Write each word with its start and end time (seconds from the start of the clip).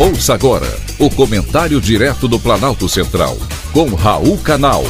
Ouça 0.00 0.32
agora 0.32 0.68
o 0.96 1.10
comentário 1.10 1.80
direto 1.80 2.28
do 2.28 2.38
Planalto 2.38 2.88
Central, 2.88 3.36
com 3.72 3.96
Raul 3.96 4.38
Canal. 4.38 4.84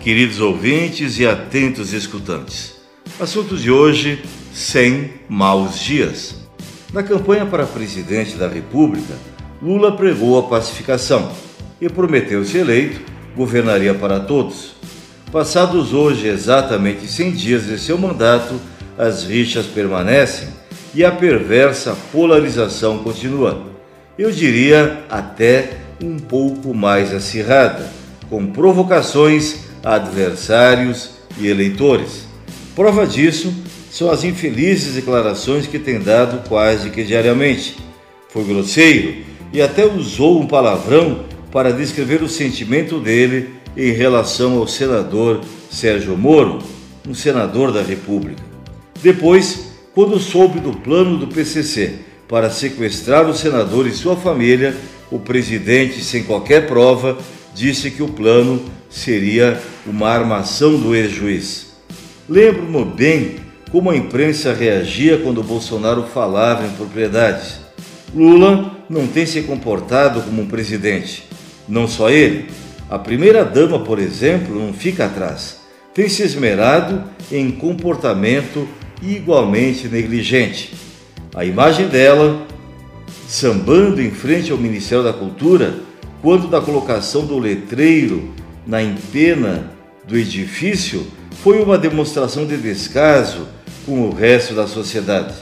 Queridos 0.00 0.38
ouvintes 0.38 1.18
e 1.18 1.26
atentos 1.26 1.92
escutantes, 1.92 2.76
assunto 3.18 3.56
de 3.56 3.68
hoje: 3.68 4.22
100 4.54 5.14
maus 5.28 5.80
dias. 5.80 6.36
Na 6.92 7.02
campanha 7.02 7.46
para 7.46 7.66
presidente 7.66 8.36
da 8.36 8.46
República, 8.46 9.14
Lula 9.60 9.96
pregou 9.96 10.38
a 10.38 10.44
pacificação 10.44 11.32
e 11.80 11.88
prometeu, 11.88 12.44
se 12.44 12.58
eleito, 12.58 13.00
governaria 13.34 13.92
para 13.92 14.20
todos. 14.20 14.77
Passados 15.32 15.92
hoje 15.92 16.26
exatamente 16.26 17.06
100 17.06 17.32
dias 17.32 17.66
de 17.66 17.78
seu 17.78 17.98
mandato, 17.98 18.58
as 18.96 19.24
rixas 19.24 19.66
permanecem 19.66 20.48
e 20.94 21.04
a 21.04 21.12
perversa 21.12 21.94
polarização 22.10 22.98
continua. 22.98 23.62
Eu 24.18 24.30
diria 24.32 25.04
até 25.10 25.72
um 26.02 26.16
pouco 26.18 26.72
mais 26.72 27.12
acirrada, 27.12 27.90
com 28.30 28.46
provocações 28.46 29.56
a 29.84 29.96
adversários 29.96 31.10
e 31.38 31.46
eleitores. 31.46 32.26
Prova 32.74 33.06
disso 33.06 33.52
são 33.90 34.10
as 34.10 34.24
infelizes 34.24 34.94
declarações 34.94 35.66
que 35.66 35.78
tem 35.78 36.00
dado 36.00 36.48
quase 36.48 36.88
que 36.88 37.04
diariamente. 37.04 37.76
Foi 38.30 38.44
grosseiro 38.44 39.24
e 39.52 39.60
até 39.60 39.84
usou 39.84 40.40
um 40.40 40.46
palavrão 40.46 41.26
para 41.52 41.70
descrever 41.70 42.22
o 42.22 42.28
sentimento 42.28 42.98
dele 42.98 43.57
em 43.76 43.92
relação 43.92 44.58
ao 44.58 44.66
senador 44.66 45.40
Sérgio 45.70 46.16
Moro, 46.16 46.58
um 47.08 47.14
senador 47.14 47.72
da 47.72 47.82
República. 47.82 48.42
Depois, 49.02 49.72
quando 49.94 50.18
soube 50.18 50.60
do 50.60 50.72
plano 50.72 51.18
do 51.18 51.26
PCC 51.26 51.94
para 52.28 52.50
sequestrar 52.50 53.28
o 53.28 53.34
senador 53.34 53.86
e 53.86 53.92
sua 53.92 54.16
família, 54.16 54.76
o 55.10 55.18
presidente, 55.18 56.04
sem 56.04 56.24
qualquer 56.24 56.66
prova, 56.66 57.18
disse 57.54 57.90
que 57.90 58.02
o 58.02 58.08
plano 58.08 58.62
seria 58.90 59.60
uma 59.86 60.08
armação 60.08 60.76
do 60.76 60.94
ex-juiz. 60.94 61.68
Lembro-me 62.28 62.84
bem 62.84 63.36
como 63.70 63.90
a 63.90 63.96
imprensa 63.96 64.52
reagia 64.52 65.18
quando 65.18 65.42
Bolsonaro 65.42 66.04
falava 66.04 66.66
em 66.66 66.70
propriedades. 66.70 67.58
Lula 68.14 68.76
não 68.88 69.06
tem 69.06 69.26
se 69.26 69.42
comportado 69.42 70.22
como 70.22 70.42
um 70.42 70.46
presidente. 70.46 71.24
Não 71.68 71.86
só 71.86 72.10
ele, 72.10 72.46
a 72.90 72.98
primeira-dama, 72.98 73.80
por 73.80 73.98
exemplo, 73.98 74.58
não 74.58 74.72
fica 74.72 75.04
atrás. 75.04 75.58
Tem 75.92 76.08
se 76.08 76.22
esmerado 76.22 77.04
em 77.30 77.50
comportamento 77.50 78.66
igualmente 79.02 79.88
negligente. 79.88 80.72
A 81.34 81.44
imagem 81.44 81.88
dela, 81.88 82.46
sambando 83.28 84.00
em 84.00 84.10
frente 84.10 84.50
ao 84.50 84.56
Ministério 84.56 85.04
da 85.04 85.12
Cultura, 85.12 85.74
quando 86.22 86.48
da 86.48 86.62
colocação 86.62 87.26
do 87.26 87.38
letreiro 87.38 88.32
na 88.66 88.82
empena 88.82 89.70
do 90.06 90.16
edifício, 90.16 91.06
foi 91.42 91.62
uma 91.62 91.76
demonstração 91.76 92.46
de 92.46 92.56
descaso 92.56 93.46
com 93.84 94.08
o 94.08 94.14
resto 94.14 94.54
da 94.54 94.66
sociedade. 94.66 95.34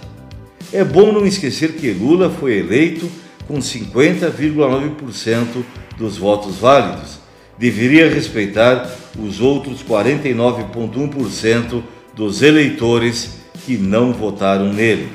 É 0.72 0.83
bom 0.83 1.12
não 1.12 1.24
esquecer 1.24 1.74
que 1.74 1.92
Lula 1.92 2.28
foi 2.28 2.58
eleito 2.58 3.08
com 3.47 3.58
50,9% 3.58 5.62
dos 5.97 6.17
votos 6.17 6.56
válidos 6.56 7.24
deveria 7.58 8.08
respeitar 8.08 8.88
os 9.18 9.40
outros 9.40 9.82
49,1% 9.82 11.82
dos 12.14 12.42
eleitores 12.42 13.40
que 13.64 13.76
não 13.76 14.12
votaram 14.12 14.72
nele. 14.72 15.08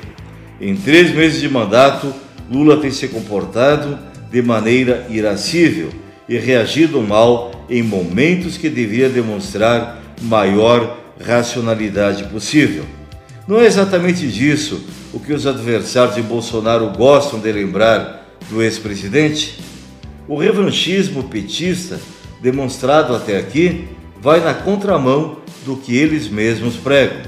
Em 0.60 0.76
três 0.76 1.14
meses 1.14 1.40
de 1.40 1.48
mandato, 1.48 2.12
Lula 2.50 2.76
tem 2.76 2.90
se 2.90 3.08
comportado 3.08 3.98
de 4.30 4.42
maneira 4.42 5.06
irascível 5.08 5.88
e 6.28 6.36
reagido 6.38 7.00
mal 7.02 7.66
em 7.68 7.82
momentos 7.82 8.56
que 8.56 8.68
deveria 8.68 9.08
demonstrar 9.08 10.00
maior 10.22 10.98
racionalidade 11.20 12.24
possível. 12.24 12.84
Não 13.46 13.60
é 13.60 13.66
exatamente 13.66 14.26
disso 14.28 14.84
o 15.12 15.18
que 15.18 15.32
os 15.32 15.46
adversários 15.46 16.14
de 16.14 16.22
Bolsonaro 16.22 16.90
gostam 16.90 17.40
de 17.40 17.50
lembrar 17.50 18.38
do 18.48 18.62
ex-presidente? 18.62 19.58
O 20.28 20.36
revanchismo 20.36 21.24
petista 21.24 21.98
demonstrado 22.42 23.14
até 23.14 23.38
aqui 23.38 23.88
vai 24.20 24.40
na 24.40 24.52
contramão 24.52 25.38
do 25.64 25.76
que 25.76 25.96
eles 25.96 26.28
mesmos 26.28 26.76
pregam. 26.76 27.22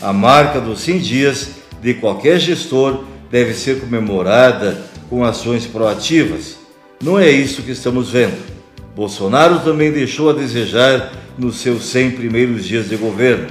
A 0.00 0.12
marca 0.12 0.60
dos 0.60 0.80
100 0.80 0.98
dias 0.98 1.50
de 1.82 1.94
qualquer 1.94 2.38
gestor 2.38 3.04
deve 3.30 3.52
ser 3.52 3.80
comemorada 3.80 4.80
com 5.10 5.24
ações 5.24 5.66
proativas. 5.66 6.56
Não 7.02 7.18
é 7.18 7.28
isso 7.30 7.62
que 7.62 7.72
estamos 7.72 8.10
vendo. 8.10 8.38
Bolsonaro 8.94 9.58
também 9.60 9.90
deixou 9.90 10.30
a 10.30 10.32
desejar 10.32 11.12
nos 11.36 11.56
seus 11.56 11.86
100 11.86 12.12
primeiros 12.12 12.64
dias 12.64 12.88
de 12.88 12.96
governo, 12.96 13.48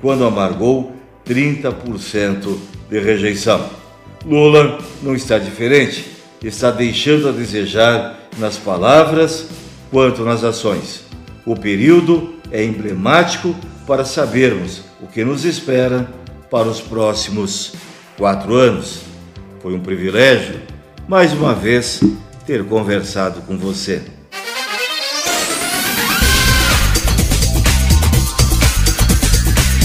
quando 0.00 0.24
amargou 0.24 0.96
30% 1.26 2.56
de 2.88 2.98
rejeição. 2.98 3.68
Lula 4.24 4.78
não 5.02 5.14
está 5.14 5.38
diferente, 5.38 6.06
está 6.42 6.70
deixando 6.70 7.28
a 7.28 7.32
desejar 7.32 8.18
nas 8.38 8.56
palavras 8.56 9.48
quanto 9.90 10.24
nas 10.24 10.44
ações. 10.44 11.04
O 11.44 11.56
período 11.56 12.34
é 12.50 12.64
emblemático 12.64 13.54
para 13.86 14.04
sabermos 14.04 14.82
o 15.00 15.06
que 15.06 15.24
nos 15.24 15.44
espera 15.44 16.08
para 16.50 16.68
os 16.68 16.80
próximos 16.80 17.74
quatro 18.16 18.54
anos. 18.54 19.02
Foi 19.60 19.74
um 19.74 19.80
privilégio, 19.80 20.60
mais 21.08 21.32
uma 21.32 21.54
vez, 21.54 22.00
ter 22.46 22.64
conversado 22.64 23.42
com 23.42 23.56
você. 23.56 24.02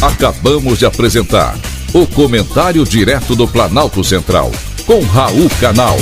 Acabamos 0.02 0.80
de 0.80 0.86
apresentar 0.86 1.56
o 1.94 2.08
Comentário 2.08 2.84
Direto 2.86 3.36
do 3.36 3.48
Planalto 3.48 4.04
Central, 4.04 4.52
com 4.86 5.02
Raul 5.02 5.50
Canal. 5.60 5.98